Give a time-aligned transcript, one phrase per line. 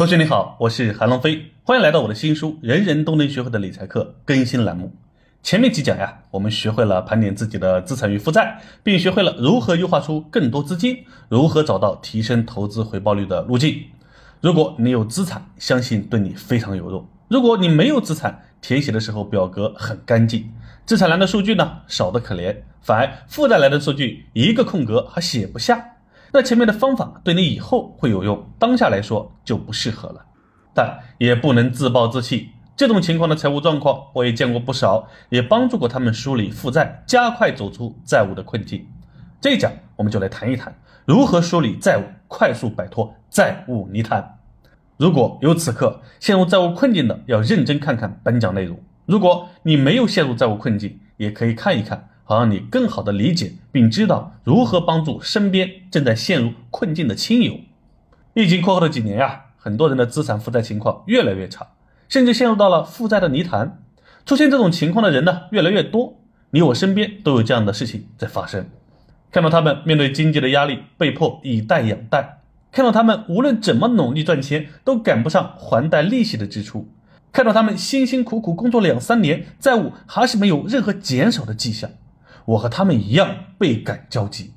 [0.00, 4.94] 同学你好，我是韩龙飞，欢迎来到我的新书《人人都能学会的理财课》更新栏目。
[5.42, 13.78] 前面几讲呀，我们学会了盘点自己的资产与负债，并学会了如何优化出更多资金，如何找到提升投资回报率的路径。
[14.40, 20.50] 如果你有资产，相信对你非常有用；如果你没有资产，填写的时候表格很干净，
[20.86, 25.84] 资产栏的数据呢少得可怜，反而负债栏的数据一个空格还写不下。
[26.32, 30.26] 那前面的方法对你以后会有用，当下来说就不适合了。
[30.72, 38.86] 但也不能自暴自弃，这种情况的财务状况我也见过不少，也帮助过他们梳理负债，加快走出债务的困境。
[39.40, 40.72] 这一讲我们就来谈一谈
[41.04, 44.38] 如何梳理债务，快速摆脱债务泥潭。
[44.96, 48.78] 如果有此刻陷入债务困境的，要认真看看本讲内容。
[49.06, 52.09] 如果你没有陷入债务困境，也可以看一看。
[52.30, 57.58] 好让你更好的理解并知道如何帮助身边正在陷入困境的亲友。
[58.34, 61.66] 疫情过后的几年呀，很多人的资产负债情况越来越差，
[62.08, 63.82] 甚至陷入到了负债的泥潭。
[64.24, 66.20] 出现这种情况的人呢，越来越多。
[66.50, 68.64] 你我身边都有这样的事情在发生。
[69.32, 72.38] 看到他们面对经济的压力，被迫以贷养贷；
[72.70, 76.86] 看到他们无论怎么努力赚钱，都赶不上还贷利息的支出；
[77.32, 81.90] 看到他们辛辛苦苦工作两三年，债务还是没有任何减少的迹象。
[82.44, 84.52] 我和他们一样倍感焦急。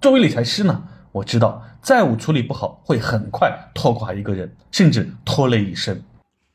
[0.00, 6.02] 作为理财师呢，我知道债务处理不好会很快拖垮一个人，甚至拖累一生。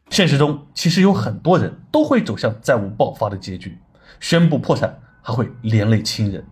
[0.10, 3.78] 现实中其实有很多人都会走向债务爆发的结局，
[4.20, 6.46] 宣布破产还会连累亲人。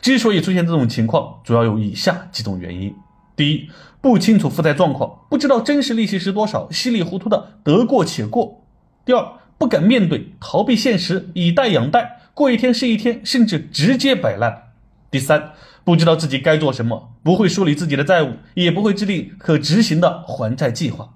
[0.00, 2.94] 之所以出现这种情况，主要有以下几种原因：
[3.34, 3.68] 第一，
[4.00, 8.62] 不清楚负债状况，不知道真实利息是多少，稀里糊涂的得过且过；
[9.04, 9.24] 第二，
[9.58, 12.21] 不敢面对，逃避现实，以贷养贷。
[12.34, 14.72] 过一天是一天，甚至直接摆烂。
[15.10, 15.52] 第三，
[15.84, 21.14] 不知道自己该做什么，不会梳理自己的债务，也不会制定可执行的还债计划。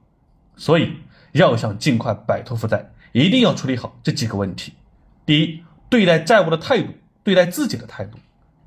[0.57, 0.97] 所以，
[1.33, 4.75] 要想尽快摆脱负债，一定要处理好这几个问题：
[5.25, 8.19] 第一，对待债务的态度，对待自己的态度；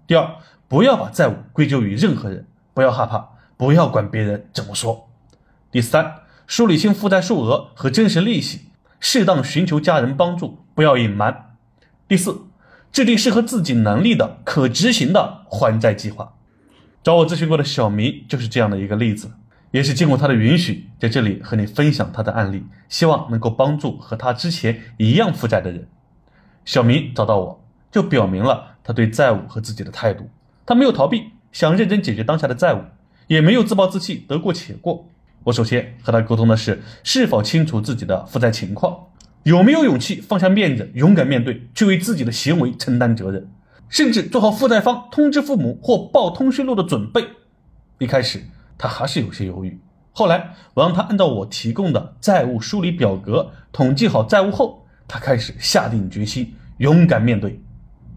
[0.08, 5.08] 第二，不要把债务归咎于任何人，不要害怕，不要管别人怎么说；
[5.72, 6.16] 第三，
[6.48, 8.62] 梳理清负债数额和真实利息，
[9.00, 11.49] 适当寻求家人帮助，不要隐瞒。
[12.10, 12.42] 第四，
[12.92, 16.34] 制定适合自己能力的可执行的还债计划。
[17.04, 19.30] 找我咨询过的小明就是这样的一个例子，
[19.70, 25.88] 也是经过他的允许，在这里和你分享他的案例，希望能够帮助和他之前一样负债的人。
[26.66, 30.28] 小明找到我，就表明了他对债务和自己的态度，
[30.66, 32.82] 他没有逃避，想认真解决当下的债务，
[33.28, 35.08] 也没有自暴自弃，得过且过。
[35.44, 39.06] 我首先和他沟通的是，是否清楚自己的负债情况。
[39.44, 43.50] 有没有勇气放下面子，勇敢面对，去为自己的行为承担责任，
[43.88, 47.24] 甚至做好负债方通知父母或报通讯录的准备？
[47.98, 48.44] 一开始
[48.78, 49.80] 他还是有些犹豫，
[50.12, 57.62] 后来我让他按照我提供的债务梳理表格统计好债务后，他开始下定决心，勇敢面对。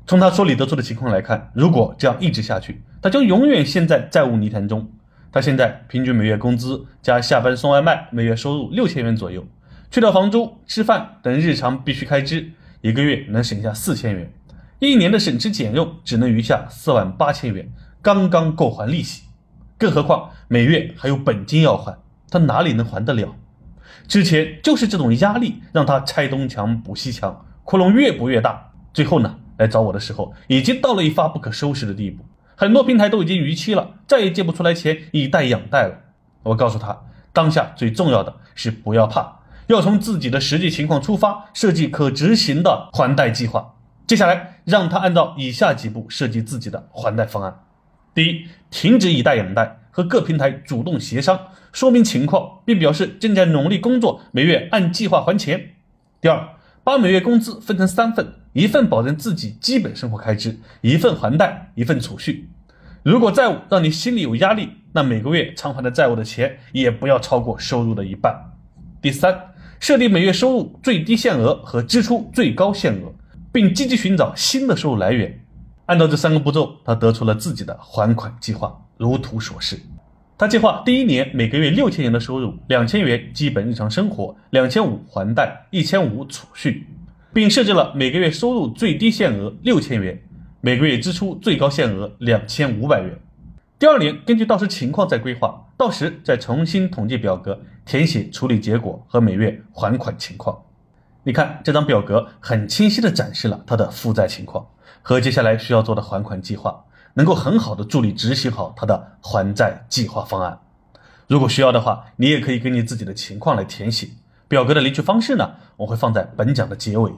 [0.06, 4.90] 从他说理得出的情况来看，如果这样一直下去，他将永远陷在债务泥潭中。
[5.30, 9.46] 他现在平均每月工资加下班送外卖，每月收入六千元左右。
[9.92, 14.32] 去掉房租、吃饭等日常必须开支，一个月能省下四千元，
[14.78, 17.70] 一年的省吃俭用只能余下四万八千元，
[18.00, 19.24] 刚刚够还利息。
[19.76, 21.98] 更何况每月还有本金要还，
[22.30, 23.36] 他哪里能还得了？
[24.08, 28.72] 之前就是这种压力让他拆东墙补西墙，窟窿越补越大。
[28.94, 32.24] 最后呢，来找我的时候已经到了一发不可收拾的地步，
[32.56, 35.98] 很多平台都已经逾期了，再也借不出来钱以贷养贷了。
[36.44, 37.02] 我告诉他，
[37.34, 39.40] 当下最重要的是不要怕。
[39.68, 43.74] 要从自己的实际情况出发，设计可执行的还贷计划。
[44.06, 47.60] 接下来，让他按照以下几步设计自己的还贷方案：
[48.12, 51.38] 第一，停止以贷养贷，和各平台主动协商，
[51.72, 55.70] 说明情况，并表示正在努力工作，每月按计划还钱。
[56.20, 56.48] 第二，
[56.84, 62.50] 把每月工资分成三份，一份保证自己基本生活开支，一份还贷，一份储蓄。
[63.02, 68.52] 如果债务让你心里有压力，那每个月偿还的债务的钱也不要超过收入的一半。
[69.00, 69.51] 第三。
[69.82, 73.12] 设定每月收入最低限额和支出最高限额，
[73.50, 75.44] 并积极寻找新的收入来源。
[75.86, 79.76] 按照这三个步骤，他得出了自己的还款计划，如图所示。
[80.38, 86.86] 他计划第一年每个月六千元的收入，两千元基本日常生活，两千五还贷，一千五储蓄，
[87.34, 90.16] 并设置了每个月收入最低限额六千元，
[90.60, 93.18] 每个月支出最高限额两千五百元。
[93.82, 100.56] 第二年根据到时情况再规划，到时再重新统计表格，填写处理结果和每月还款情况。
[101.24, 104.68] 你看这张表格很清晰地展示了他的负债情况
[105.02, 106.84] 和接下来需要做的还款计划，
[107.14, 110.60] 能够很好的助力执行好他的还债计划方案。
[111.26, 114.10] 如果需要的话，你也可以根据自己的情况来填写。
[114.46, 117.12] 表格的领取方式呢，我会放在本讲的结尾。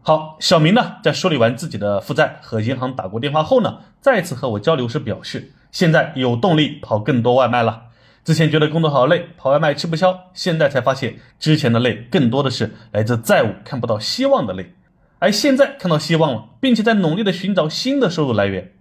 [0.00, 7.84] 好，小明呢，在梳理完自己的负债和银行打过电话后呢，再次和我交流时表示，现在有动力跑更多外卖了。
[8.22, 14.74] 之前觉得工作好累，跑外卖吃不消，现在才发现之前的累更多的是来自债务看不到希望的累，
[15.18, 18.72] 而现在看到希望了，并且在努力的寻找新的收入来源。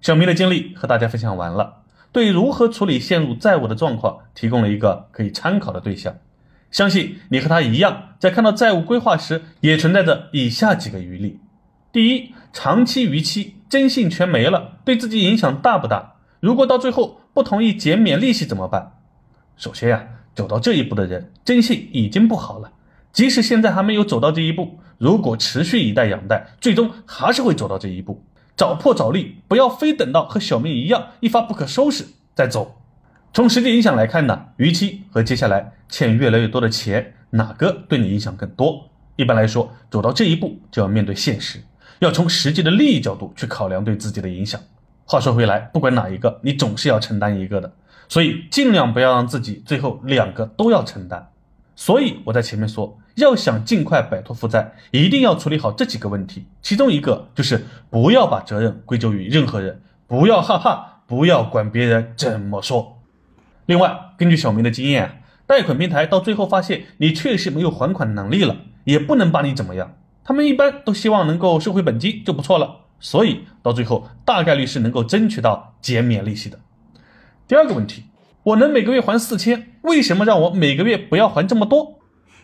[0.00, 6.16] 小明的经历和大家分享完了，对如何处理陷入债务的状况提供了一个可以参考的对象。
[6.70, 11.38] 相信你和他一样，在看到债务规划时，也存在着以下几个余力：
[11.92, 16.14] 第一，长期逾期，征信全没了，对自己影响大不大？
[16.40, 18.92] 如果到最后不同意减免利息怎么办？
[19.56, 22.72] 首先呀，走到这一步的人，征信已经不好了。
[23.12, 28.24] 即使现在还没有走到这一步，如果持续以贷养贷，最终还是会走到这一步。
[28.56, 32.76] 早破早立，不要非等到和小明一样一发不可收拾再走。
[33.32, 38.90] 从实际影响来看呢，逾期和接下来欠越来越多的钱，哪个对你影响更多？
[39.16, 41.62] 一般来说，走到这一步就要面对现实，
[41.98, 44.60] 要从实际的利益角度去考量对自己的影响。
[45.10, 47.72] 话说回来，不管哪一个，你总是要承担一个的，
[48.08, 51.32] 所以尽量不要让自己最后两个都要承担。
[51.74, 63.00] 所以我在前面说，要想尽快摆脱负债，一定要处理好这几个问题，其中一个就是不要把责任归咎于任何人，不要害怕，不要管别人怎么说。
[63.66, 69.96] 另外，根据小明的经验，贷款平台到最后发现你确实没有还款能力了，也不能把你怎么样。
[70.22, 76.60] 他们一般都希望能够收回本金就不错了，所以到最后大概率是能够争取到减免利息的。
[77.48, 78.04] 第二个问题，
[78.44, 81.98] 我能每个月还四千，为什么让我每个月不要还这么多？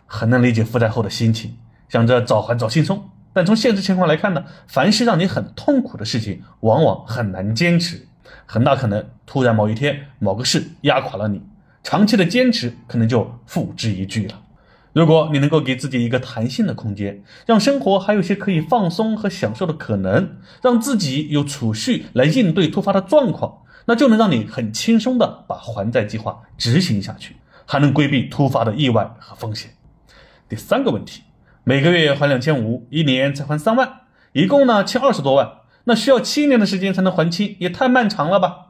[0.06, 1.56] 很能理解负债后的心情，
[1.88, 3.10] 想着早还早轻松。
[3.32, 8.08] 但从现实情况来看呢，凡是让你很痛苦的事情，往往很难坚持。
[8.46, 11.42] 很大可能突然某一天某个事压垮了你，
[11.82, 14.40] 长期的坚持可能就付之一炬了。
[14.96, 29.72] 如果你能够给自己一个弹性的空间，让生活还有些可以放松和享受的可能，让自己有储蓄来应对突发的状况，那就能让你很轻松的把还债计划执行下去，还能规避突发的意外和风险。
[30.48, 31.24] 第三个问题，
[31.62, 34.00] 每个月还两千五，一年才还三万，
[34.32, 35.58] 一共呢欠二十多万。
[35.84, 38.68] 那需要七年的时间才能还清，也太漫长了吧？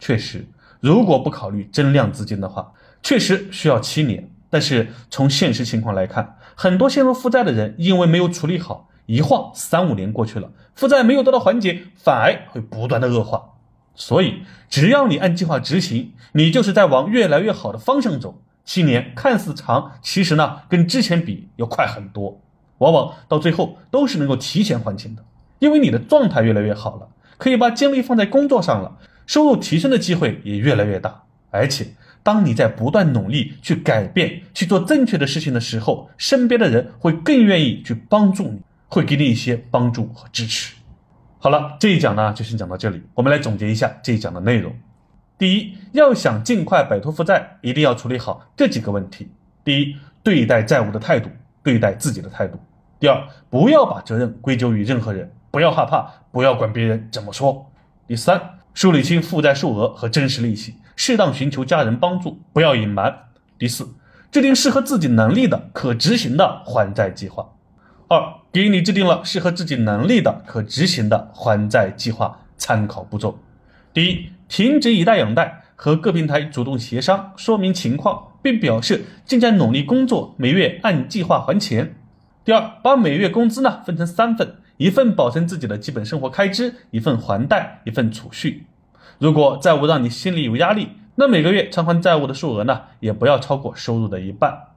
[0.00, 0.48] 确实，
[0.80, 4.28] 如果不考虑增量资金的话，确实需要七年。
[4.50, 13.54] 但是从现实情况来看，很多陷入负债的人因为没有处理好，一晃三五年过去了，负债没有得到缓解，反而会不断的恶化。
[13.94, 18.42] 所以，只要你按计划执行，你就是在往越来越好的方向走。
[18.64, 22.40] 七年看似长，其实呢，跟之前比要快很多，
[22.78, 25.24] 往往到最后都是能够提前还清的。
[25.58, 27.08] 因为你的状态越来越好了，
[27.38, 31.24] 可以把精力放在工作上了，收入提升的机会也越来越大。
[31.50, 40.74] 而且，当你在不断努力去改变、去做正确的事情的时候，身边的人会更愿意去帮助你，会给你一些帮助和支持。
[41.38, 43.02] 好了，这一讲呢就先讲到这里。
[43.14, 44.74] 我们来总结一下这一讲的内容：
[45.38, 49.28] 第一，要想尽快摆脱负债，一定要处理好这几个问题。
[49.64, 51.30] 第一，对待债务的态度，
[51.62, 52.58] 对待自己的态度。
[52.98, 55.30] 第二，不要把责任归咎于任何人。
[55.50, 57.70] 不要害怕，不要管别人怎么说。
[58.06, 58.40] 第三，
[58.74, 63.28] 梳理清负债数额和真实利息，适当寻求家人帮助，不要隐瞒。
[63.56, 63.88] 第四，
[64.32, 67.50] 制定适合自己能力的可执行的还债计划。
[68.08, 68.20] 二，
[68.52, 73.38] 给你制定了适合自己能力的可执行的还债计划参考步骤：
[73.94, 81.94] 第一，停止以贷养贷，和各平台主动协商，说明情况，并表示正在努力工作，每月按计划还钱。
[82.44, 84.56] 第二，把每月工资呢分成三份。
[84.78, 88.66] 一份保证自己的基本生活开支，一份还贷，一份储蓄。
[89.18, 94.68] 如果债务让你心里有压力，那每个月偿还债务的数额呢，也不要超过收入的一半。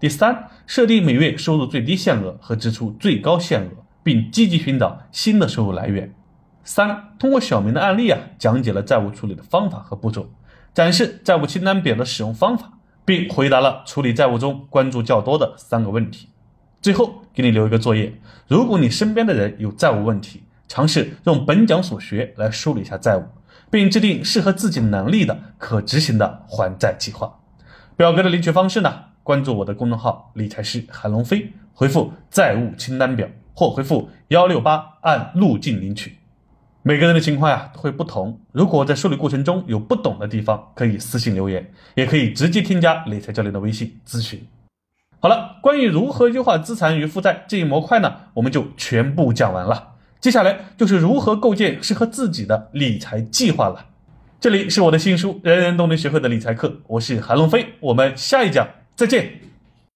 [0.00, 3.70] 第三，设定每月收入最低限额和支出最高限额，
[4.02, 6.14] 并积极寻找新的收入来源。
[6.62, 10.30] 三，通过小明的案例啊，讲解了债务处理的方法和步骤，
[10.72, 12.72] 展示债务清单表的使用方法，
[13.04, 16.30] 并回答了处理债务中关注较多的三个问题。
[16.80, 18.14] 最后给你留一个作业，
[18.48, 23.24] 如果你身边的人有债务问题，尝试用本讲所学来梳理一下债务，
[23.74, 27.40] 并制定适合自己能力的可执行的还债计划。
[27.96, 29.06] 表格的领取方式呢？
[29.24, 36.18] 关注我的公众号“理财师韩龙飞”，回复“债务清单表”或回复“幺六八”按路径领取。
[36.82, 44.46] 每个人的情况呀都会不同，如果在梳理过程中有不懂的地方，可以私信留言，也可以直接添加理财教练的微信咨询。
[45.18, 49.93] 好了，关于如何优化资产与负债这一模块呢，我们就全部讲完了。
[50.24, 53.88] 接下来就是如何构建适合自己的理财计划了。
[54.40, 58.66] 这里是我的新书《人人都能学会的理财课》，我是韩龙飞，我们下一讲
[58.96, 59.32] 再见。